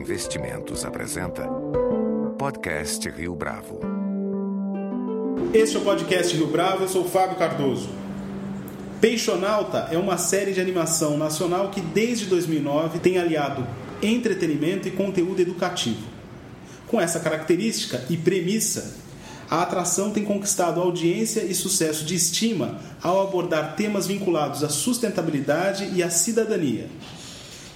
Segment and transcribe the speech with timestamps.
[0.00, 1.46] Investimentos apresenta
[2.38, 3.80] Podcast Rio Bravo.
[5.52, 7.90] Este é o podcast Rio Bravo, eu sou Fábio Cardoso.
[8.98, 13.66] Peixonauta é uma série de animação nacional que desde 2009 tem aliado
[14.02, 16.06] entretenimento e conteúdo educativo.
[16.86, 18.96] Com essa característica e premissa,
[19.50, 25.90] a atração tem conquistado audiência e sucesso de estima ao abordar temas vinculados à sustentabilidade
[25.94, 26.88] e à cidadania.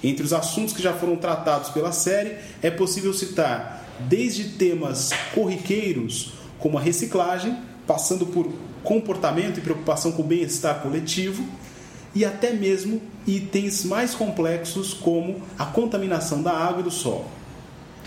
[0.05, 6.35] Entre os assuntos que já foram tratados pela série, é possível citar desde temas corriqueiros,
[6.59, 11.43] como a reciclagem, passando por comportamento e preocupação com o bem-estar coletivo,
[12.15, 17.25] e até mesmo itens mais complexos como a contaminação da água e do solo.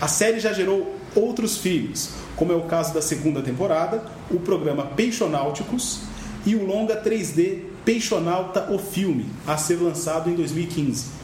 [0.00, 4.86] A série já gerou outros filmes, como é o caso da segunda temporada, o programa
[4.86, 6.02] Peixonáuticos
[6.46, 11.17] e o longa 3D Peixonauta o Filme, a ser lançado em 2015.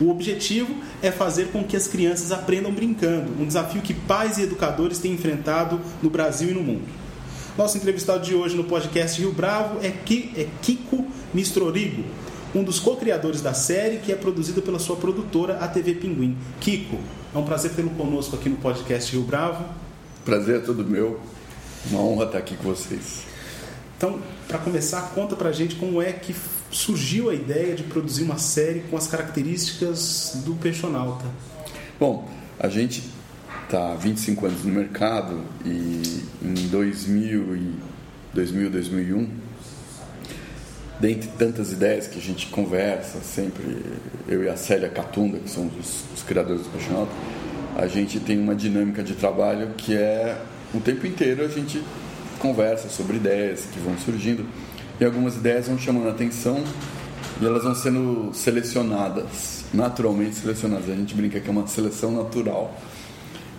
[0.00, 4.42] O objetivo é fazer com que as crianças aprendam brincando, um desafio que pais e
[4.42, 6.86] educadores têm enfrentado no Brasil e no mundo.
[7.56, 9.90] Nosso entrevistado de hoje no podcast Rio Bravo é
[10.62, 11.04] Kiko
[11.34, 12.04] Mistrorigo,
[12.54, 16.36] um dos co-criadores da série que é produzida pela sua produtora, a TV Pinguim.
[16.60, 16.98] Kiko,
[17.34, 19.64] é um prazer tê-lo conosco aqui no podcast Rio Bravo.
[20.24, 21.18] Prazer é todo meu.
[21.90, 23.24] Uma honra estar aqui com vocês.
[23.96, 26.32] Então, para começar, conta pra gente como é que
[26.70, 31.24] surgiu a ideia de produzir uma série com as características do Peixonauta.
[31.98, 33.02] Bom, a gente
[33.64, 37.74] está há 25 anos no mercado e em 2000 e
[38.34, 39.28] 2000, 2001,
[41.00, 43.82] dentre tantas ideias que a gente conversa sempre,
[44.28, 47.12] eu e a Célia Catunda, que são os, os criadores do Peixonauta,
[47.76, 50.40] a gente tem uma dinâmica de trabalho que é
[50.74, 51.82] o tempo inteiro a gente
[52.38, 54.46] conversa sobre ideias que vão surgindo
[55.00, 56.62] e algumas ideias vão chamando a atenção
[57.40, 60.90] e elas vão sendo selecionadas, naturalmente selecionadas.
[60.90, 62.74] A gente brinca que é uma seleção natural.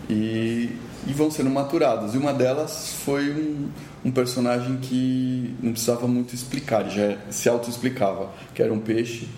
[0.10, 0.70] E,
[1.08, 2.14] e vão sendo maturadas.
[2.14, 3.70] E uma delas foi um,
[4.04, 9.30] um personagem que não precisava muito explicar, já se auto-explicava, que era um peixe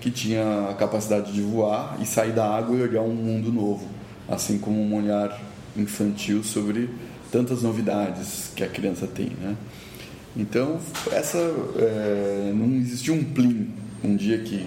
[0.00, 3.88] que tinha a capacidade de voar e sair da água e olhar um mundo novo,
[4.28, 5.40] assim como um olhar
[5.76, 6.90] infantil sobre
[7.30, 9.56] tantas novidades que a criança tem, né?
[10.38, 10.78] Então,
[11.10, 13.70] essa é, não existiu um plim
[14.04, 14.64] um dia que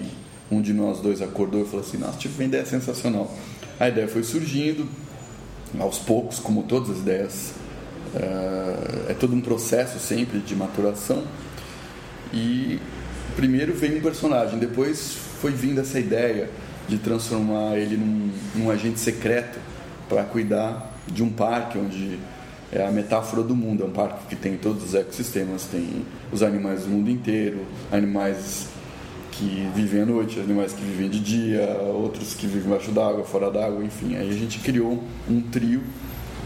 [0.50, 3.34] um de nós dois acordou e falou assim: Nossa, tive uma ideia sensacional.
[3.80, 4.86] A ideia foi surgindo
[5.80, 7.52] aos poucos, como todas as ideias.
[8.14, 11.24] É, é todo um processo sempre de maturação.
[12.32, 12.78] E
[13.34, 16.50] primeiro veio um personagem, depois foi vindo essa ideia
[16.86, 19.58] de transformar ele num, num agente secreto
[20.08, 22.18] para cuidar de um parque onde
[22.72, 23.82] é a metáfora do mundo.
[23.82, 27.60] É um parque que tem todos os ecossistemas, tem os animais do mundo inteiro,
[27.92, 28.66] animais
[29.32, 33.50] que vivem à noite, animais que vivem de dia, outros que vivem embaixo d'água, fora
[33.50, 34.16] d'água, enfim.
[34.16, 35.82] Aí a gente criou um trio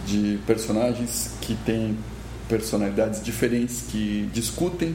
[0.06, 1.96] de personagens que têm
[2.48, 4.94] personalidades diferentes que discutem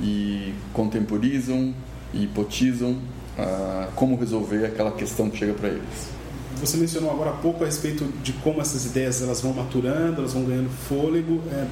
[0.00, 1.74] e contemporizam
[2.14, 2.96] e hipotizam
[3.38, 6.15] ah, como resolver aquela questão que chega para eles.
[6.60, 10.32] Você mencionou agora há pouco a respeito de como essas ideias elas vão maturando, elas
[10.32, 11.42] vão ganhando fôlego.
[11.52, 11.66] É,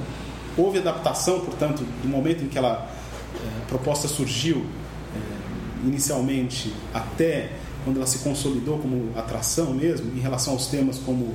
[0.57, 2.89] houve adaptação, portanto, do momento em que ela,
[3.35, 4.65] é, a proposta surgiu
[5.15, 7.51] é, inicialmente até
[7.83, 11.33] quando ela se consolidou como atração mesmo, em relação aos temas como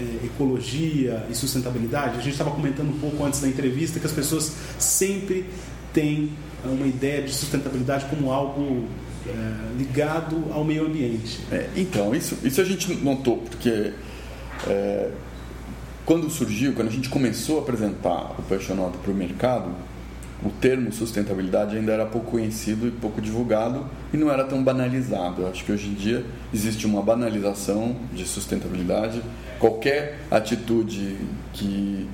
[0.00, 2.18] é, ecologia e sustentabilidade.
[2.18, 5.46] A gente estava comentando um pouco antes da entrevista que as pessoas sempre
[5.92, 6.30] têm
[6.64, 8.86] uma ideia de sustentabilidade como algo
[9.28, 11.40] é, ligado ao meio ambiente.
[11.50, 13.92] É, então, isso, isso a gente notou, porque
[14.66, 15.10] é,
[16.04, 19.70] quando surgiu, quando a gente começou a apresentar o Passionauta para o mercado,
[20.44, 25.42] o termo sustentabilidade ainda era pouco conhecido e pouco divulgado e não era tão banalizado.
[25.42, 29.22] Eu acho que hoje em dia existe uma banalização de sustentabilidade.
[29.58, 31.16] Qualquer atitude
[31.52, 32.06] que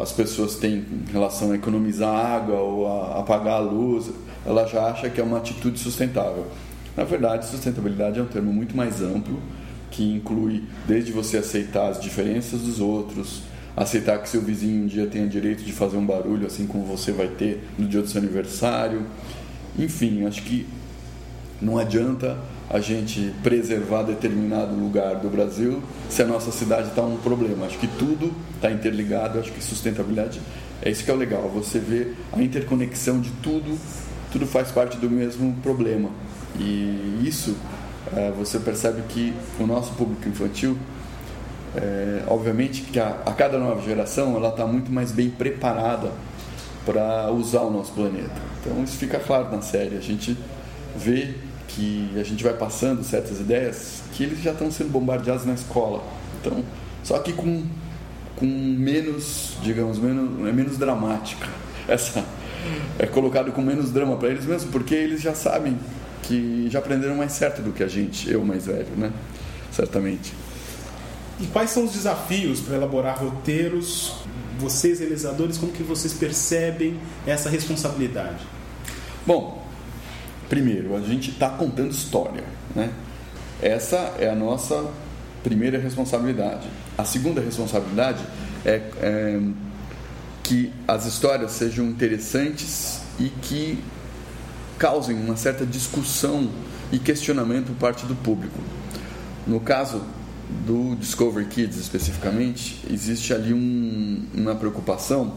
[0.00, 4.10] as pessoas têm em relação a economizar água ou a apagar a luz,
[4.44, 6.46] ela já acha que é uma atitude sustentável.
[6.96, 9.40] Na verdade, sustentabilidade é um termo muito mais amplo,
[9.90, 13.42] que inclui desde você aceitar as diferenças dos outros,
[13.76, 17.12] aceitar que seu vizinho um dia tenha direito de fazer um barulho, assim como você
[17.12, 19.06] vai ter no dia do seu aniversário.
[19.78, 20.66] Enfim, acho que
[21.60, 27.16] não adianta a gente preservar determinado lugar do Brasil se a nossa cidade está um
[27.16, 27.66] problema.
[27.66, 30.40] Acho que tudo está interligado, acho que sustentabilidade
[30.82, 33.78] é isso que é o legal, você vê a interconexão de tudo
[34.36, 36.10] tudo faz parte do mesmo problema.
[36.58, 37.56] E isso
[38.14, 40.76] é, você percebe que o nosso público infantil,
[41.74, 46.10] é, obviamente que a, a, cada nova geração ela está muito mais bem preparada
[46.84, 48.42] para usar o nosso planeta.
[48.60, 49.96] Então isso fica claro na série.
[49.96, 50.36] A gente
[50.94, 51.34] vê
[51.68, 56.02] que a gente vai passando certas ideias que eles já estão sendo bombardeados na escola.
[56.40, 56.64] Então,
[57.02, 57.64] só que com,
[58.36, 61.46] com menos, digamos, menos, é menos dramática.
[61.88, 62.24] Essa
[62.98, 65.78] é colocado com menos drama para eles mesmo, porque eles já sabem
[66.22, 69.12] que já aprenderam mais certo do que a gente, eu mais velho, né?
[69.70, 70.32] Certamente.
[71.40, 74.14] E quais são os desafios para elaborar roteiros?
[74.58, 78.42] Vocês, realizadores, como que vocês percebem essa responsabilidade?
[79.26, 79.65] Bom,
[80.48, 82.44] primeiro, a gente está contando história,
[82.74, 82.90] né?
[83.60, 84.90] Essa é a nossa
[85.42, 86.68] primeira responsabilidade.
[86.98, 88.24] A segunda responsabilidade
[88.64, 89.40] é, é
[90.42, 93.78] que as histórias sejam interessantes e que
[94.78, 96.50] causem uma certa discussão
[96.92, 98.58] e questionamento por parte do público.
[99.46, 100.02] No caso
[100.64, 105.34] do Discovery Kids especificamente, existe ali um, uma preocupação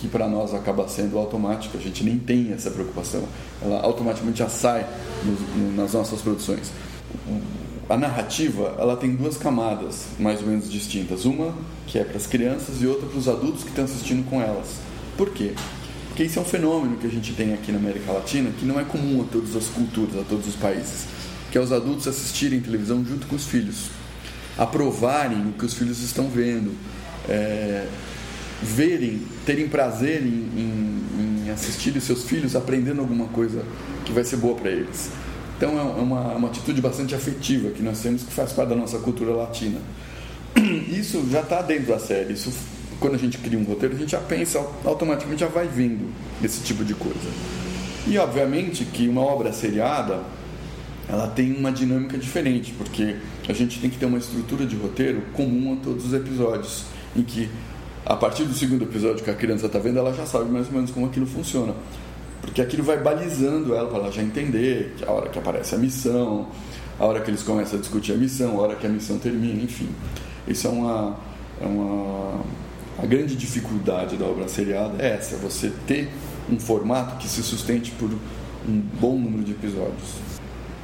[0.00, 3.22] que para nós acaba sendo automática, a gente nem tem essa preocupação,
[3.62, 4.86] ela automaticamente já sai
[5.24, 6.70] no, no, nas nossas produções.
[7.88, 11.54] A narrativa ela tem duas camadas mais ou menos distintas, uma
[11.86, 14.76] que é para as crianças e outra para os adultos que estão assistindo com elas.
[15.16, 15.52] Por quê?
[16.08, 18.80] Porque isso é um fenômeno que a gente tem aqui na América Latina que não
[18.80, 21.06] é comum a todas as culturas, a todos os países,
[21.50, 23.90] que é os adultos assistirem televisão junto com os filhos
[24.60, 26.74] aprovarem o que os filhos estão vendo,
[27.26, 27.86] é,
[28.62, 33.64] verem, terem prazer em, em, em assistir os seus filhos aprendendo alguma coisa
[34.04, 35.10] que vai ser boa para eles.
[35.56, 38.98] Então é uma, uma atitude bastante afetiva que nós temos que faz parte da nossa
[38.98, 39.78] cultura latina.
[40.88, 42.32] Isso já está dentro da série.
[42.32, 42.52] Isso,
[42.98, 46.10] quando a gente cria um roteiro, a gente já pensa, automaticamente já vai vindo
[46.42, 47.18] esse tipo de coisa.
[48.06, 50.20] E obviamente que uma obra seriada
[51.08, 53.16] ela tem uma dinâmica diferente, porque
[53.48, 56.84] a gente tem que ter uma estrutura de roteiro comum a todos os episódios,
[57.16, 57.48] em que
[58.04, 60.72] a partir do segundo episódio que a criança está vendo, ela já sabe mais ou
[60.72, 61.74] menos como aquilo funciona.
[62.40, 66.48] Porque aquilo vai balizando ela para ela já entender a hora que aparece a missão,
[66.98, 69.62] a hora que eles começam a discutir a missão, a hora que a missão termina,
[69.62, 69.88] enfim.
[70.48, 71.16] Isso é uma,
[71.60, 72.40] é uma
[72.98, 76.10] a grande dificuldade da obra seriada é essa, você ter
[76.50, 80.29] um formato que se sustente por um bom número de episódios.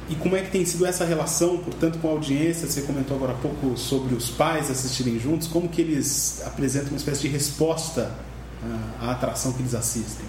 [0.09, 2.67] E como é que tem sido essa relação, portanto, com a audiência?
[2.67, 5.47] Você comentou agora há pouco sobre os pais assistirem juntos.
[5.47, 8.11] Como que eles apresentam uma espécie de resposta
[9.01, 10.25] à atração que eles assistem?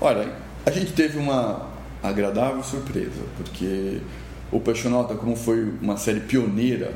[0.00, 0.32] Olha,
[0.64, 1.68] a gente teve uma
[2.02, 4.00] agradável surpresa, porque
[4.50, 6.94] o Passionauta, como foi uma série pioneira,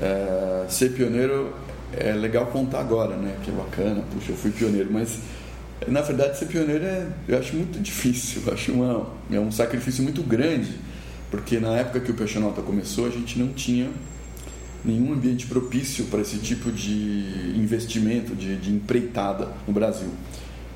[0.00, 1.52] é, ser pioneiro
[1.92, 3.36] é legal contar agora, né?
[3.42, 5.18] Que é bacana, puxa, eu fui pioneiro, mas
[5.88, 10.02] na verdade ser pioneiro é, eu acho muito difícil, eu acho uma, é um sacrifício
[10.02, 10.83] muito grande
[11.34, 13.90] porque na época que o Peixonota começou, a gente não tinha
[14.84, 20.10] nenhum ambiente propício para esse tipo de investimento, de, de empreitada no Brasil.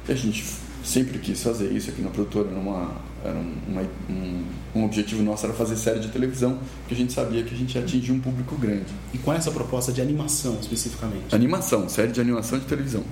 [0.08, 0.44] E a gente
[0.82, 3.38] sempre quis fazer isso aqui na produtora, era, uma, era
[3.69, 4.44] uma, um,
[4.75, 7.76] um, objetivo nosso era fazer série de televisão, porque a gente sabia que a gente
[7.76, 8.93] ia atingir um público grande.
[9.14, 11.32] E com essa proposta de animação, especificamente?
[11.32, 13.04] Animação, série de animação de televisão.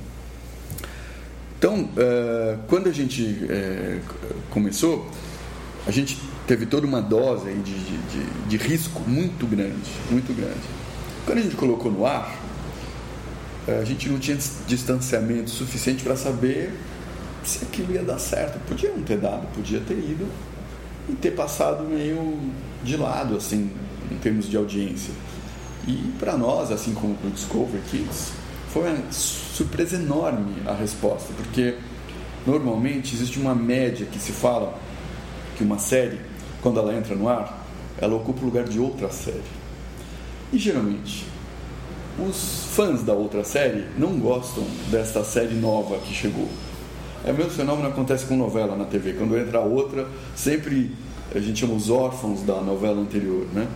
[1.57, 4.01] Então, uh, quando a gente uh,
[4.51, 5.09] começou,
[5.87, 10.61] a gente teve toda uma dose de, de, de, risco muito grande, muito grande.
[11.25, 12.37] Quando a gente colocou no ar,
[13.67, 16.73] eh, a gente não tinha distanciamento suficiente para saber
[17.43, 18.61] se aquilo ia dar certo.
[18.69, 20.27] Podia não ter dado, podia ter ido
[21.09, 22.39] e ter passado meio
[22.85, 23.71] de lado, assim,
[24.11, 25.13] em termos de audiência.
[25.87, 28.33] E para nós, assim como para o Discover Kids,
[28.73, 31.77] foi uma surpresa enorme a resposta, porque
[32.47, 34.79] normalmente existe uma média que se fala
[35.57, 36.21] que uma série,
[36.67, 37.65] quando ela entra no ar,
[37.97, 39.41] ela ocupa o lugar de outra série.
[40.53, 41.25] E geralmente,
[42.19, 46.49] os fãs da outra série não gostam desta série nova que chegou.
[47.25, 49.13] É o mesmo fenômeno que acontece com novela na TV.
[49.13, 50.91] Quando entra outra, sempre
[51.33, 53.69] a gente chama os órfãos da novela anterior, né?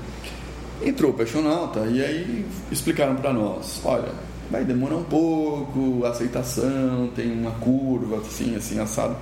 [0.84, 4.12] Entrou o Passionauta e aí explicaram para nós, olha,
[4.50, 9.16] vai demorar um pouco, a aceitação, tem uma curva, assim, assim, assado.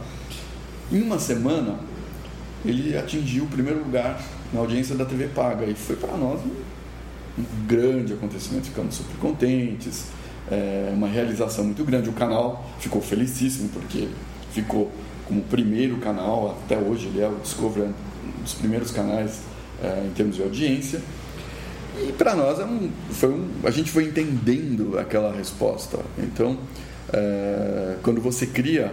[0.90, 1.78] Em uma semana,
[2.64, 4.20] ele atingiu o primeiro lugar
[4.52, 5.64] na audiência da TV Paga.
[5.66, 10.06] E foi para nós um, um, grande acontecimento, ficamos super contentes,
[10.50, 12.08] é, uma realização muito grande.
[12.08, 14.08] O canal ficou felicíssimo, porque
[14.52, 14.90] ficou
[15.26, 19.40] como primeiro canal, até hoje ele é o Discovery, um dos primeiros canais
[19.82, 21.00] é, em termos de audiência.
[22.00, 25.98] E para nós é um, foi um, a gente foi entendendo aquela resposta.
[26.18, 26.56] Então,
[27.12, 28.92] é, quando você cria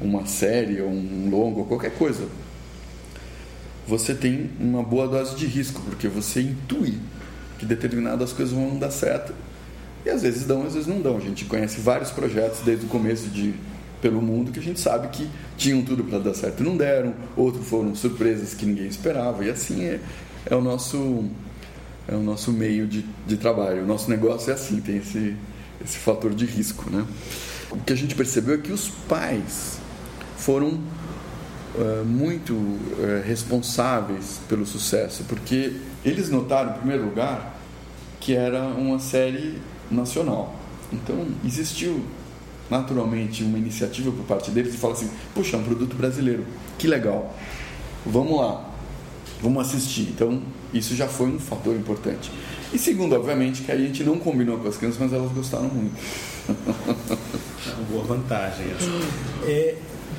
[0.00, 2.24] uma série, ou um longo, qualquer coisa
[3.88, 6.98] você tem uma boa dose de risco, porque você intui
[7.58, 9.32] que determinadas coisas vão dar certo.
[10.04, 11.16] E às vezes dão, às vezes não dão.
[11.16, 13.54] A gente conhece vários projetos desde o começo de
[14.02, 17.14] pelo mundo que a gente sabe que tinham tudo para dar certo e não deram,
[17.36, 19.98] outros foram surpresas que ninguém esperava, e assim é,
[20.46, 21.24] é o nosso
[22.06, 23.82] é o nosso meio de, de trabalho.
[23.82, 25.34] O nosso negócio é assim, tem esse,
[25.82, 26.88] esse fator de risco.
[26.90, 27.04] Né?
[27.70, 29.78] O que a gente percebeu é que os pais
[30.36, 30.80] foram
[31.78, 35.72] uh, muito uh, responsáveis pelo sucesso, porque
[36.04, 37.58] eles notaram, em primeiro lugar,
[38.20, 39.58] que era uma série
[39.90, 40.54] nacional.
[40.92, 42.02] Então, existiu
[42.70, 46.44] naturalmente uma iniciativa por parte deles e fala assim: puxa, é um produto brasileiro,
[46.76, 47.34] que legal,
[48.04, 48.68] vamos lá,
[49.40, 50.08] vamos assistir.
[50.14, 50.42] Então,
[50.72, 52.30] isso já foi um fator importante.
[52.72, 55.96] E segundo, obviamente, que a gente não combinou com as crianças, mas elas gostaram muito.
[57.68, 58.88] É uma boa vantagem essa.
[59.44, 59.74] É,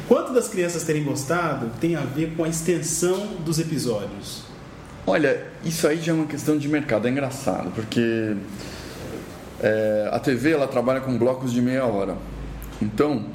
[0.09, 4.41] quanto das crianças terem gostado tem a ver com a extensão dos episódios?
[5.05, 8.35] Olha, isso aí já é uma questão de mercado, é engraçado, porque
[9.61, 12.17] é, a TV ela trabalha com blocos de meia hora.
[12.81, 13.27] Então,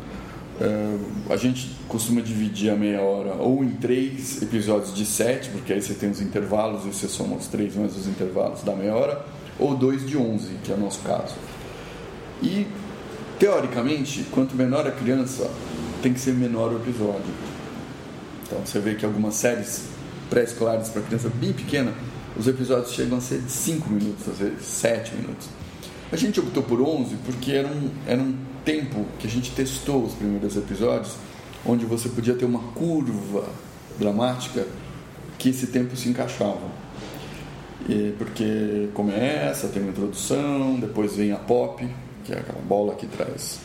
[0.60, 5.72] é, a gente costuma dividir a meia hora ou em três episódios de sete, porque
[5.72, 8.94] aí você tem os intervalos e você soma os três mais os intervalos da meia
[8.94, 9.24] hora,
[9.60, 11.36] ou dois de onze, que é o nosso caso.
[12.42, 12.66] E,
[13.38, 15.48] teoricamente, quanto menor a criança,
[16.04, 17.32] tem que ser menor o episódio.
[18.42, 19.84] Então, você vê que algumas séries
[20.28, 21.94] pré-escolares para criança bem pequena,
[22.36, 25.48] os episódios chegam a ser de 5 minutos, às vezes 7 minutos.
[26.12, 30.04] A gente optou por 11 porque era um, era um tempo que a gente testou
[30.04, 31.16] os primeiros episódios,
[31.64, 33.48] onde você podia ter uma curva
[33.98, 34.66] dramática
[35.38, 36.84] que esse tempo se encaixava.
[37.88, 41.88] E porque começa, tem uma introdução, depois vem a pop,
[42.24, 43.58] que é aquela bola que traz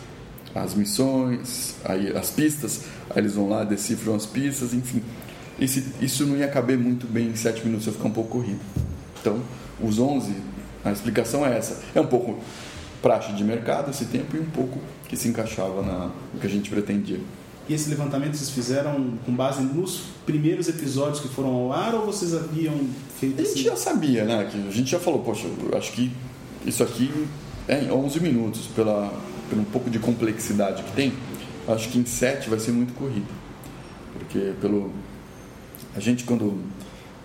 [0.54, 5.02] as missões, aí as pistas, aí eles vão lá, decifram as pistas, enfim.
[5.60, 8.60] Esse, isso não ia caber muito bem em 7 minutos, ia ficar um pouco corrido.
[9.20, 9.42] Então,
[9.82, 10.34] os 11,
[10.84, 11.82] a explicação é essa.
[11.94, 12.40] É um pouco
[13.02, 16.50] praxe de mercado esse tempo e um pouco que se encaixava na, no que a
[16.50, 17.20] gente pretendia.
[17.68, 22.06] E esse levantamento vocês fizeram com base nos primeiros episódios que foram ao ar ou
[22.06, 22.76] vocês haviam
[23.20, 24.48] feito A gente já sabia, né?
[24.52, 26.12] Que a gente já falou, poxa, acho que
[26.66, 27.12] isso aqui
[27.68, 29.14] é em 11 minutos, pela,
[29.50, 31.14] pelo um pouco de complexidade que tem,
[31.68, 33.28] acho que em 7 vai ser muito corrido.
[34.14, 34.92] Porque pelo
[35.96, 36.62] a gente quando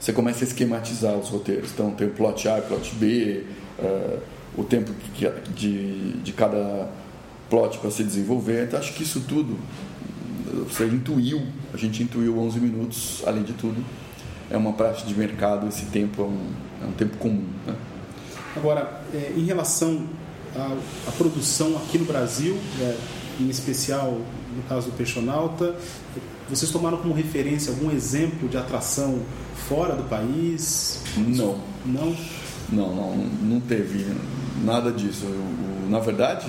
[0.00, 3.44] você começa a esquematizar os roteiros, então tem o plot A, plot B,
[3.78, 4.18] uh,
[4.56, 6.88] o tempo que, de, de cada
[7.48, 8.64] plot para se desenvolver.
[8.64, 9.56] Então, acho que isso tudo
[10.62, 13.84] você intuiu, a gente intuiu 11 minutos, além de tudo,
[14.50, 16.50] é uma prática de mercado, esse tempo é um,
[16.82, 17.44] é um tempo comum.
[17.66, 17.74] Né?
[18.56, 20.06] Agora, é, em relação
[20.56, 20.76] à,
[21.08, 22.96] à, produção aqui no Brasil, é,
[23.40, 24.20] em especial
[24.56, 25.74] no caso do Peixonauta,
[26.48, 29.20] vocês tomaram como referência algum exemplo de atração
[29.68, 31.00] fora do país?
[31.16, 31.58] Não.
[31.84, 32.16] Não?
[32.70, 34.06] Não, não, não teve
[34.64, 35.24] nada disso.
[35.24, 36.46] Eu, na verdade,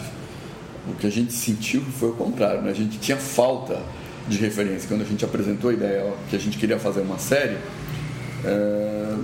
[0.87, 2.61] o que a gente sentiu foi o contrário.
[2.61, 2.71] Né?
[2.71, 3.81] A gente tinha falta
[4.27, 4.87] de referência.
[4.87, 7.57] Quando a gente apresentou a ideia que a gente queria fazer uma série,
[8.43, 9.15] é,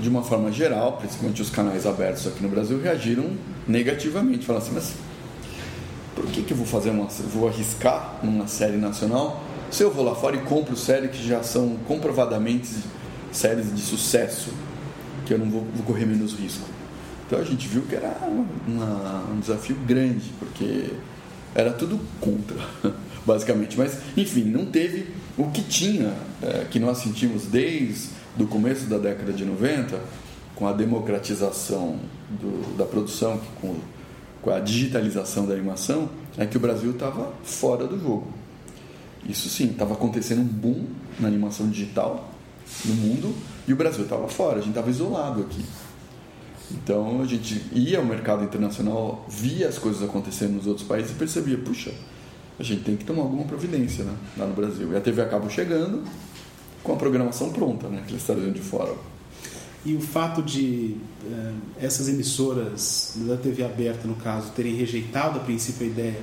[0.00, 3.30] de uma forma geral, principalmente os canais abertos aqui no Brasil, reagiram
[3.66, 4.46] negativamente.
[4.46, 4.92] Falaram assim, mas
[6.14, 9.42] por que, que eu vou fazer uma vou arriscar numa série nacional
[9.72, 12.68] se eu vou lá fora e compro séries que já são comprovadamente
[13.32, 14.50] séries de sucesso,
[15.24, 16.68] que eu não vou, vou correr menos risco.
[17.26, 18.14] Então a gente viu que era
[18.68, 20.90] uma, um desafio grande, porque
[21.54, 22.56] era tudo contra,
[23.24, 23.78] basicamente.
[23.78, 25.06] Mas, enfim, não teve
[25.38, 29.98] o que tinha, é, que nós sentimos desde o começo da década de 90,
[30.62, 31.98] com a democratização
[32.30, 33.74] do, da produção, com,
[34.40, 38.28] com a digitalização da animação, é que o Brasil estava fora do jogo.
[39.28, 40.84] Isso sim, estava acontecendo um boom
[41.18, 42.32] na animação digital
[42.84, 43.34] no mundo
[43.66, 45.64] e o Brasil estava fora, a gente estava isolado aqui.
[46.70, 51.14] Então a gente ia ao mercado internacional, via as coisas acontecendo nos outros países e
[51.14, 51.92] percebia, puxa,
[52.56, 54.92] a gente tem que tomar alguma providência né, lá no Brasil.
[54.92, 56.04] E a TV acaba chegando
[56.84, 58.94] com a programação pronta, né, que eles estariam de fora.
[59.84, 65.42] E o fato de eh, essas emissoras da TV aberta, no caso, terem rejeitado a
[65.42, 66.20] princípio a ideia,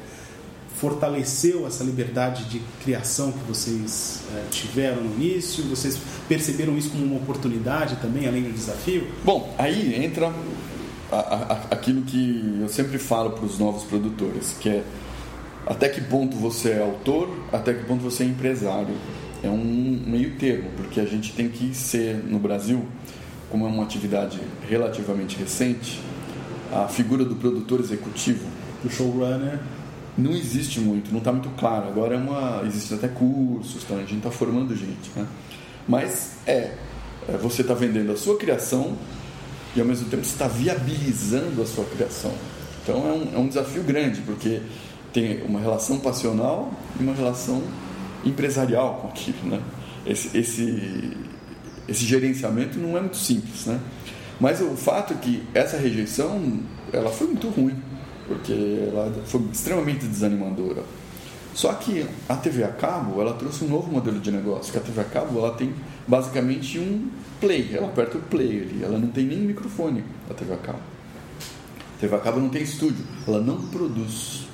[0.76, 5.64] fortaleceu essa liberdade de criação que vocês eh, tiveram no início?
[5.66, 9.06] Vocês perceberam isso como uma oportunidade também, além do desafio?
[9.26, 10.34] Bom, aí entra
[11.12, 14.84] a, a, aquilo que eu sempre falo para os novos produtores, que é
[15.66, 18.96] até que ponto você é autor, até que ponto você é empresário.
[19.44, 22.86] É um meio termo, porque a gente tem que ser, no Brasil,
[23.50, 26.00] como é uma atividade relativamente recente,
[26.72, 28.46] a figura do produtor executivo.
[28.84, 29.60] Do showrunner
[30.18, 31.88] não existe muito, não está muito claro.
[31.88, 33.96] Agora é uma, existem até cursos, tá?
[33.96, 35.10] a gente está formando gente.
[35.16, 35.28] Né?
[35.88, 36.76] Mas é,
[37.28, 38.96] é você está vendendo a sua criação
[39.76, 42.34] e ao mesmo tempo você está viabilizando a sua criação.
[42.84, 44.62] Então é um, é um desafio grande, porque
[45.14, 47.62] tem uma relação passional e uma relação
[48.24, 49.62] empresarial com aquilo, né?
[50.06, 51.18] Esse, esse,
[51.90, 53.80] esse gerenciamento não é muito simples, né?
[54.40, 56.60] Mas o fato é que essa rejeição,
[56.94, 57.76] ela foi muito ruim,
[58.28, 58.54] porque
[58.88, 60.84] ela foi extremamente desanimadora.
[61.54, 64.82] Só que a TV a cabo, ela trouxe um novo modelo de negócio, que a
[64.82, 65.74] TV a cabo, ela tem
[66.08, 67.10] basicamente um
[67.42, 70.80] play, ela aperta o play ali, ela não tem nem microfone, a TV a cabo.
[71.98, 74.48] A TV a cabo não tem estúdio, ela não produz.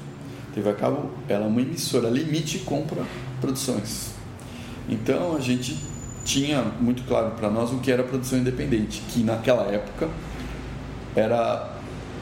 [0.49, 3.03] A TV a cabo, ela é uma emissora, ela emite e compra
[3.39, 4.11] produções.
[4.89, 5.77] Então a gente
[6.25, 10.09] tinha muito claro para nós o que era produção independente, que naquela época
[11.15, 11.75] era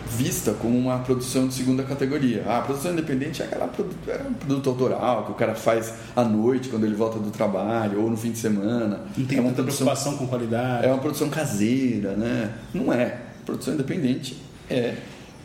[0.05, 2.43] vista como uma produção de segunda categoria.
[2.45, 6.23] Ah, a produção independente é aquela é um produto autoral que o cara faz à
[6.23, 9.01] noite quando ele volta do trabalho ou no fim de semana.
[9.17, 10.85] Não tem é uma muita produção, preocupação com qualidade.
[10.85, 12.53] É uma produção caseira, né?
[12.73, 13.21] Não é.
[13.45, 14.37] Produção independente
[14.69, 14.95] é,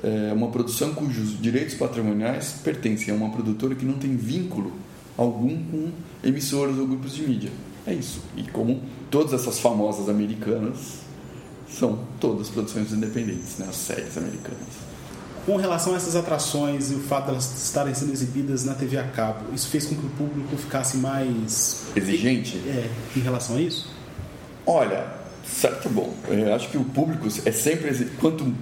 [0.03, 4.73] é uma produção cujos direitos patrimoniais pertencem a uma produtora que não tem vínculo
[5.17, 5.91] algum com
[6.23, 7.51] emissoras ou grupos de mídia.
[7.87, 8.21] É isso.
[8.37, 11.09] E como todas essas famosas americanas
[11.71, 13.67] são todas produções independentes, né?
[13.69, 14.89] as séries americanas.
[15.45, 18.99] Com relação a essas atrações e o fato de elas estarem sendo exibidas na TV
[18.99, 23.61] a cabo, isso fez com que o público ficasse mais exigente é, em relação a
[23.61, 23.89] isso?
[24.67, 25.07] Olha,
[25.47, 26.13] certo bom.
[26.29, 28.53] Eu acho que o público é sempre quanto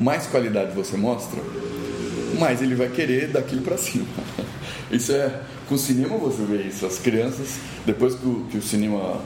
[0.00, 1.40] mais qualidade você mostra,
[2.38, 4.06] mais ele vai querer daquilo para cima.
[4.90, 6.86] Isso é com o cinema você vê isso.
[6.86, 9.20] As crianças depois que o, que o cinema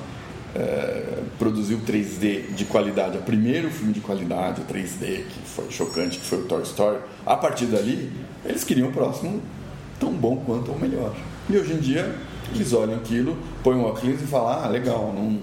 [0.55, 6.25] é, produziu 3D de qualidade, o primeiro filme de qualidade 3D que foi chocante, que
[6.25, 6.99] foi o Toy Story.
[7.25, 8.11] A partir dali,
[8.45, 9.41] eles queriam o próximo
[9.99, 11.15] tão bom quanto ou melhor.
[11.49, 12.15] E hoje em dia,
[12.55, 15.41] eles olham aquilo, põem um óculos e falam: ah, legal, não,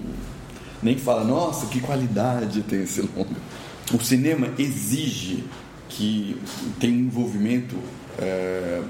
[0.82, 3.36] nem fala, nossa, que qualidade tem esse longa.
[3.92, 5.44] O cinema exige
[5.88, 6.40] que
[6.78, 7.76] tenha um envolvimento
[8.18, 8.82] é,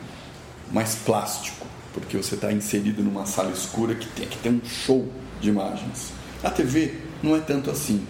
[0.73, 5.11] mais plástico, porque você está inserido numa sala escura que tem que ter um show
[5.41, 6.13] de imagens.
[6.43, 8.05] A TV não é tanto assim.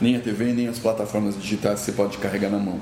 [0.00, 2.80] Nem a TV, nem as plataformas digitais você pode carregar na mão.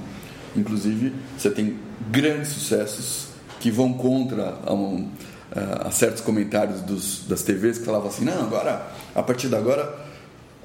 [0.57, 1.77] Inclusive, você tem
[2.11, 3.29] grandes sucessos
[3.61, 5.09] que vão contra um,
[5.55, 9.57] a, a certos comentários dos, das TVs que falavam assim: não, agora, a partir de
[9.57, 9.95] agora,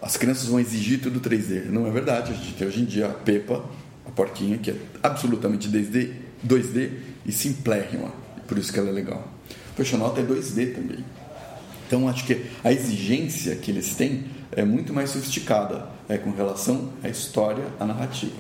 [0.02, 1.66] as crianças vão exigir tudo 3D.
[1.66, 2.32] Não é verdade.
[2.32, 3.64] A gente tem hoje em dia a Peppa,
[4.06, 6.12] a porquinha, que é absolutamente 2D,
[6.46, 6.92] 2D
[7.26, 8.12] e simplérrima.
[8.48, 9.37] Por isso que ela é legal.
[9.78, 11.06] O personal tem 2D também.
[11.86, 16.90] Então acho que a exigência que eles têm é muito mais sofisticada é, com relação
[17.04, 18.34] à história, à narrativa.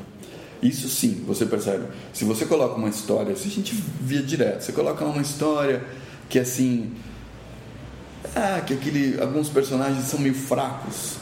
[0.63, 1.86] Isso sim, você percebe.
[2.12, 5.84] Se você coloca uma história, se a gente via direto, você coloca uma história
[6.28, 6.91] que assim.
[8.36, 11.17] Ah, que aquele, alguns personagens são meio fracos.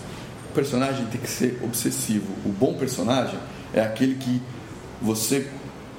[0.49, 2.27] O personagem tem que ser obsessivo.
[2.45, 3.37] O bom personagem
[3.73, 4.41] é aquele que
[5.01, 5.45] você,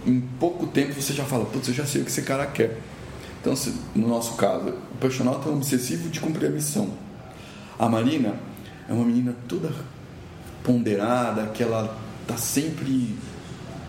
[0.07, 2.81] em pouco tempo, você já fala: Putz, eu já sei o que esse cara quer.
[3.40, 3.55] Então,
[3.94, 6.90] no nosso caso, o personal é um obsessivo de cumprir a missão.
[7.79, 8.35] A Marina
[8.88, 9.70] é uma menina toda
[10.64, 13.14] ponderada, que ela está sempre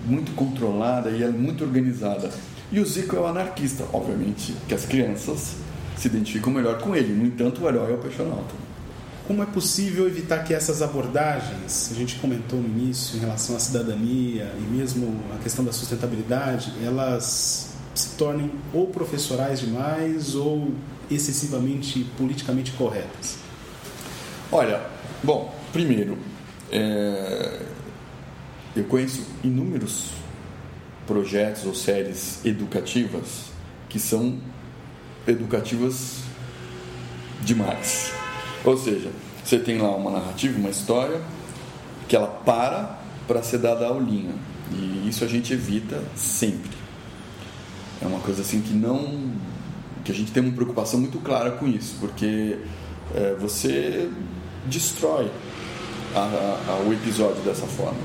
[0.06, 2.30] muito controlada e é muito organizada.
[2.72, 5.56] E o Zico é o anarquista, obviamente, que as crianças
[5.98, 7.14] se identificam melhor com ele.
[7.14, 8.44] No entanto, o herói é o personal.
[9.26, 13.60] Como é possível evitar que essas abordagens, a gente comentou no início em relação à
[13.60, 17.67] cidadania e mesmo a questão da sustentabilidade, elas
[17.98, 20.74] se tornem ou professorais demais ou
[21.10, 23.38] excessivamente politicamente corretas?
[24.52, 24.86] Olha,
[25.24, 26.18] bom, primeiro,
[26.72, 27.62] é...
[28.76, 30.12] eu conheço inúmeros
[31.06, 33.46] projetos ou séries educativas
[33.90, 34.40] que são
[35.26, 36.20] educativas
[37.42, 38.12] demais.
[38.64, 39.10] Ou seja,
[39.44, 41.22] você tem lá uma narrativa, uma história
[42.08, 44.34] que ela para para ser dada a aulinha.
[44.72, 46.87] E isso a gente evita sempre.
[48.02, 49.32] É uma coisa assim que não.
[50.04, 52.58] que a gente tem uma preocupação muito clara com isso, porque
[53.16, 54.10] é, você
[54.66, 55.30] destrói
[56.16, 56.20] a,
[56.70, 58.00] a, o episódio dessa forma.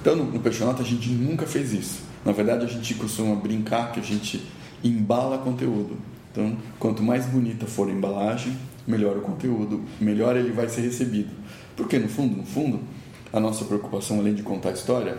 [0.00, 2.02] Então, no, no Peixonato, a gente nunca fez isso.
[2.24, 4.42] Na verdade, a gente costuma brincar que a gente
[4.82, 5.96] embala conteúdo.
[6.32, 11.30] Então, quanto mais bonita for a embalagem, melhor o conteúdo, melhor ele vai ser recebido.
[11.76, 12.80] Porque, no fundo, no fundo,
[13.32, 15.18] a nossa preocupação, além de contar a história,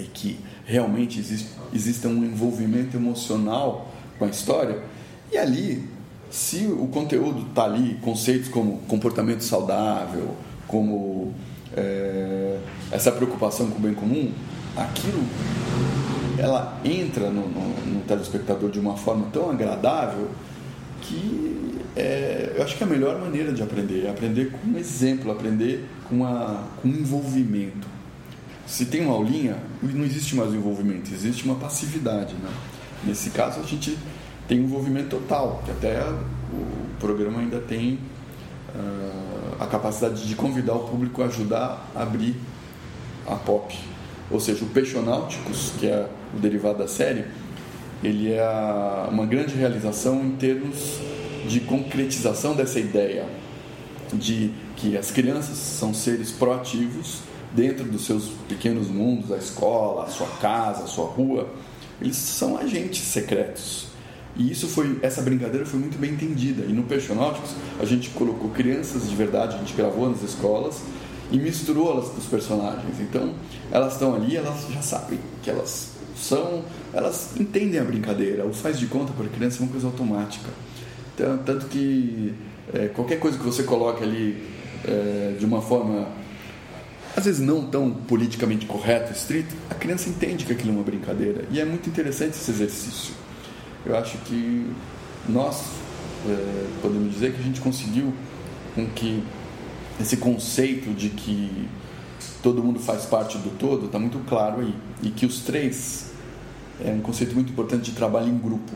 [0.00, 4.82] é que realmente existe, exista um envolvimento emocional com a história.
[5.30, 5.88] E ali,
[6.30, 10.34] se o conteúdo está ali, conceitos como comportamento saudável,
[10.66, 11.34] como
[11.76, 12.58] é,
[12.90, 14.32] essa preocupação com o bem comum,
[14.76, 15.22] aquilo
[16.38, 20.30] ela entra no, no, no telespectador de uma forma tão agradável
[21.02, 24.78] que é, eu acho que é a melhor maneira de aprender é aprender com um
[24.78, 27.86] exemplo, aprender com, uma, com um envolvimento
[28.70, 32.34] se tem uma aulinha, não existe mais envolvimento, existe uma passividade.
[32.34, 32.48] Né?
[33.02, 33.98] Nesse caso, a gente
[34.46, 36.00] tem envolvimento total, que até
[36.52, 37.98] o programa ainda tem
[38.72, 42.36] uh, a capacidade de convidar o público a ajudar a abrir
[43.26, 43.76] a pop.
[44.30, 47.24] Ou seja, o Peixonáuticos, que é o derivado da série,
[48.04, 51.00] ele é uma grande realização em termos
[51.48, 53.26] de concretização dessa ideia
[54.12, 60.08] de que as crianças são seres proativos dentro dos seus pequenos mundos, a escola, a
[60.08, 61.48] sua casa, a sua rua,
[62.00, 63.88] eles são agentes secretos.
[64.36, 66.64] E isso foi, essa brincadeira foi muito bem entendida.
[66.64, 70.80] E no Peixonáuticos a gente colocou crianças de verdade, a gente gravou nas escolas
[71.32, 73.00] e misturou elas com os personagens.
[73.00, 73.34] Então
[73.70, 78.46] elas estão ali, elas já sabem que elas são, elas entendem a brincadeira.
[78.46, 80.48] O faz de conta para a criança é uma coisa automática.
[81.44, 82.32] Tanto que
[82.72, 84.42] é, qualquer coisa que você coloque ali
[84.86, 86.08] é, de uma forma
[87.16, 91.44] às vezes não tão politicamente correta, estrita, a criança entende que aquilo é uma brincadeira.
[91.50, 93.14] E é muito interessante esse exercício.
[93.84, 94.70] Eu acho que
[95.28, 95.62] nós
[96.28, 98.12] é, podemos dizer que a gente conseguiu
[98.74, 99.22] com que
[100.00, 101.68] esse conceito de que
[102.42, 104.74] todo mundo faz parte do todo está muito claro aí.
[105.02, 106.12] E que os três
[106.82, 108.72] é um conceito muito importante de trabalho em grupo.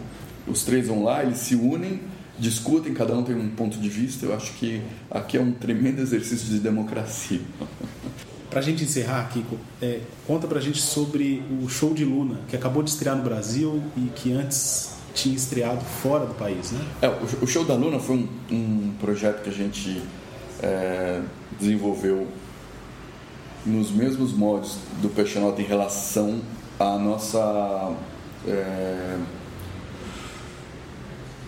[0.47, 2.01] Os três vão lá, eles se unem
[2.38, 4.27] discutem, cada um tem um ponto de vista.
[4.27, 7.40] Eu acho que aqui é um tremendo exercício de democracia.
[8.51, 12.38] Para a gente encerrar, Kiko, é, conta para a gente sobre o show de Luna,
[12.47, 16.81] que acabou de estrear no Brasil e que antes tinha estreado fora do país, né?
[17.03, 20.01] É, o, show da Luna foi um, um projeto que a gente
[20.62, 21.20] é,
[21.59, 22.29] desenvolveu
[23.66, 26.40] nos mesmos moldes do Peixonaut em relação
[26.79, 27.92] à nossa
[28.47, 29.16] é,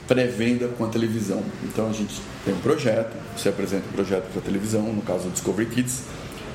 [0.08, 1.42] pré-venda com a televisão.
[1.64, 5.02] Então a gente tem um projeto, você apresenta o um projeto para a televisão, no
[5.02, 6.04] caso do Discovery Kids,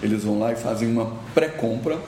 [0.02, 2.00] eles vão lá e fazem uma pré-compra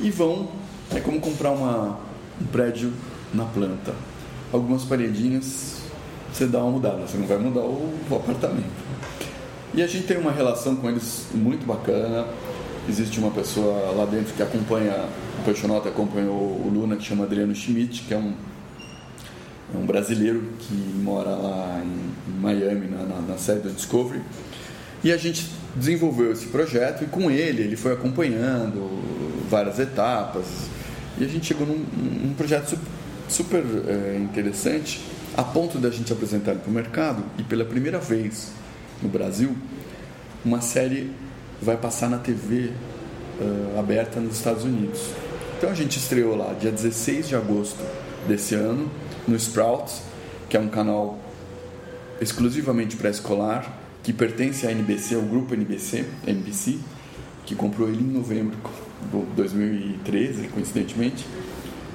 [0.00, 0.48] e vão,
[0.94, 1.98] é como comprar uma,
[2.40, 2.92] um prédio
[3.32, 3.94] na planta.
[4.52, 5.82] Algumas paredinhas
[6.32, 8.70] você dá uma mudada, você não vai mudar o, o apartamento.
[9.74, 12.26] E a gente tem uma relação com eles muito bacana.
[12.88, 14.94] Existe uma pessoa lá dentro que acompanha,
[15.40, 18.32] o Peixonato acompanhou o Luna, que chama Adriano Schmidt, que é um
[19.74, 24.20] é um brasileiro que mora lá em Miami, na, na, na sede da Discovery.
[25.04, 29.02] E a gente desenvolveu esse projeto e com ele ele foi acompanhando
[29.48, 30.44] várias etapas
[31.18, 32.78] e a gente chegou num, num projeto
[33.28, 35.02] super, super é, interessante
[35.36, 38.52] a ponto da gente apresentar ele para o mercado e pela primeira vez
[39.02, 39.56] no Brasil
[40.44, 41.10] uma série
[41.60, 42.70] vai passar na TV
[43.40, 45.00] uh, aberta nos Estados Unidos.
[45.56, 47.78] Então a gente estreou lá dia 16 de agosto
[48.26, 48.90] desse ano
[49.26, 50.02] no Sprouts,
[50.48, 51.18] que é um canal
[52.20, 56.78] exclusivamente pré-escolar, que pertence à NBC, ao grupo NBC, NBC,
[57.44, 58.56] que comprou ele em novembro
[59.10, 61.24] de 2013, coincidentemente.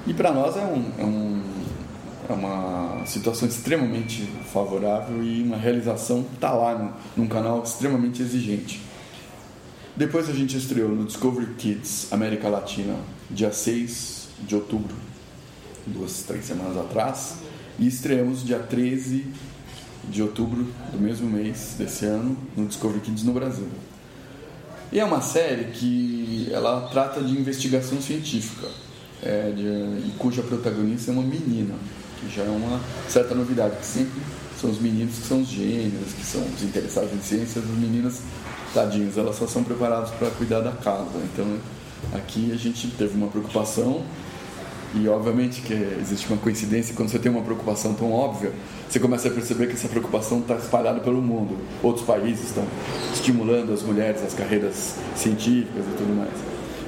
[0.06, 1.42] E para nós é, um, é, um,
[2.28, 8.82] é, uma situação extremamente favorável e uma realização tá lá no, num canal extremamente exigente.
[9.96, 12.96] Depois a gente estreou no Discovery Kids América Latina,
[13.30, 14.94] dia 6 de outubro
[15.88, 17.36] duas, três semanas atrás,
[17.78, 19.26] e estreamos dia 13
[20.08, 23.68] de outubro do mesmo mês desse ano no Discovery Kids no Brasil.
[24.90, 28.68] E é uma série que ela trata de investigação científica,
[29.22, 31.74] é, de, e cuja protagonista é uma menina,
[32.20, 34.20] que já é uma certa novidade, que sempre
[34.58, 38.22] são os meninos que são os gênios, que são os interessados em ciências, as meninas,
[38.74, 41.18] tadinhos, elas só são preparadas para cuidar da casa.
[41.32, 41.46] Então
[42.12, 44.02] aqui a gente teve uma preocupação
[44.94, 48.52] e obviamente que existe uma coincidência, quando você tem uma preocupação tão óbvia,
[48.88, 51.58] você começa a perceber que essa preocupação está espalhada pelo mundo.
[51.82, 52.64] Outros países estão
[53.12, 56.32] estimulando as mulheres, as carreiras científicas e tudo mais.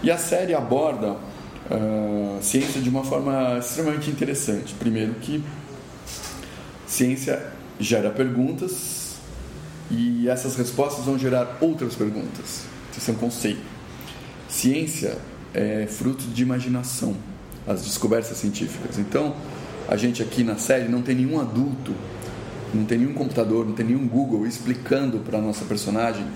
[0.03, 4.73] E a série aborda uh, ciência de uma forma extremamente interessante.
[4.75, 5.45] Primeiro que
[6.87, 9.17] ciência gera perguntas
[9.91, 12.65] e essas respostas vão gerar outras perguntas.
[12.97, 13.61] Isso é um conceito.
[14.49, 15.19] Ciência
[15.53, 17.15] é fruto de imaginação
[17.71, 18.99] as descobertas científicas.
[18.99, 19.35] Então,
[19.89, 21.95] a gente aqui na série não tem nenhum adulto,
[22.75, 26.27] não tem nenhum computador, não tem nenhum Google explicando para a nossa personagem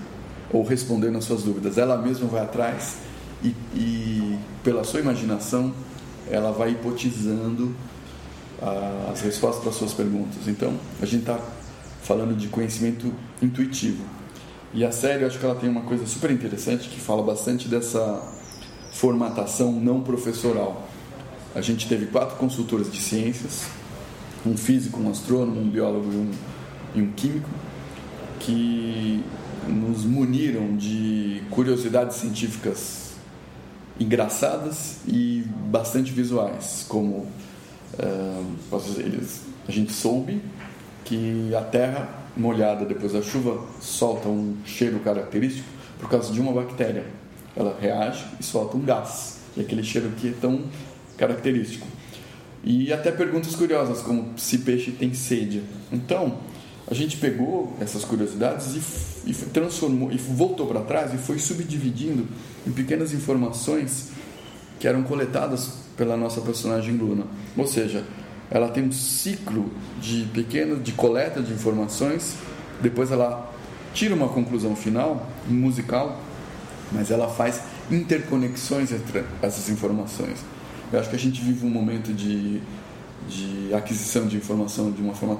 [0.51, 1.77] ou respondendo às suas dúvidas.
[1.77, 2.97] Ela mesma vai atrás
[3.43, 5.73] e, e pela sua imaginação,
[6.29, 7.75] ela vai hipotizando
[8.61, 10.47] ah, as respostas para as suas perguntas.
[10.47, 11.39] Então, a gente está
[12.01, 14.03] falando de conhecimento intuitivo.
[14.73, 17.67] E a série, eu acho que ela tem uma coisa super interessante que fala bastante
[17.67, 18.21] dessa
[18.91, 20.84] formatação não professoral.
[21.55, 23.65] A gente teve quatro consultores de ciências,
[24.45, 26.31] um físico, um astrônomo, um biólogo e um,
[26.95, 27.49] e um químico,
[28.41, 29.23] que
[29.65, 33.13] nos muniram de curiosidades científicas
[33.97, 37.25] engraçadas e bastante visuais, como
[38.69, 40.41] posso dizer, eles, a gente soube
[41.05, 45.67] que a terra molhada depois da chuva solta um cheiro característico
[45.99, 47.05] por causa de uma bactéria.
[47.55, 50.63] Ela reage e solta um gás, e aquele cheiro que é tão
[51.17, 51.87] característico.
[52.63, 55.61] E até perguntas curiosas, como se peixe tem sede.
[55.91, 56.39] Então,
[56.89, 58.75] a gente pegou essas curiosidades
[59.25, 62.27] e, e transformou, e voltou para trás e foi subdividindo
[62.65, 64.09] em pequenas informações
[64.79, 67.25] que eram coletadas pela nossa personagem Luna.
[67.57, 68.03] Ou seja,
[68.51, 72.35] ela tem um ciclo de pequenas de coleta de informações,
[72.81, 73.51] depois ela
[73.93, 76.21] tira uma conclusão final musical,
[76.91, 80.39] mas ela faz interconexões entre essas informações.
[80.91, 82.61] Eu acho que a gente vive um momento de,
[83.27, 85.39] de aquisição de informação de uma forma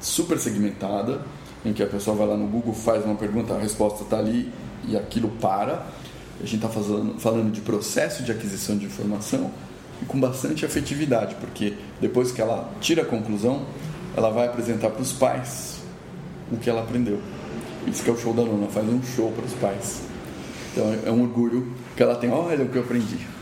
[0.00, 1.20] super segmentada,
[1.64, 4.52] em que a pessoa vai lá no Google, faz uma pergunta, a resposta está ali
[4.86, 5.86] e aquilo para.
[6.40, 9.50] A gente está falando de processo de aquisição de informação
[10.00, 13.66] e com bastante afetividade, porque depois que ela tira a conclusão,
[14.16, 15.78] ela vai apresentar para os pais
[16.52, 17.20] o que ela aprendeu.
[17.88, 20.02] Isso que é o show da Luna, faz um show para os pais.
[20.72, 23.37] Então é um orgulho que ela tem, olha o que eu aprendi.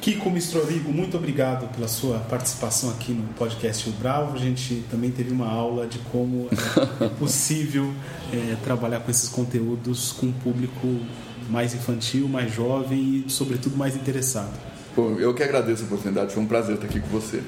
[0.00, 4.34] Kiko Mistrorigo, muito obrigado pela sua participação aqui no podcast Rio Bravo.
[4.34, 6.48] A gente também teve uma aula de como
[7.00, 7.92] é possível
[8.32, 10.86] é, trabalhar com esses conteúdos com um público
[11.50, 14.58] mais infantil, mais jovem e, sobretudo, mais interessado.
[14.96, 17.42] Bom, eu que agradeço a oportunidade, foi um prazer estar aqui com você.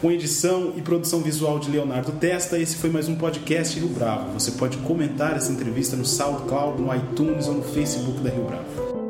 [0.00, 4.32] Com edição e produção visual de Leonardo Testa, esse foi mais um podcast Rio Bravo.
[4.34, 9.09] Você pode comentar essa entrevista no SoundCloud, no iTunes ou no Facebook da Rio Bravo.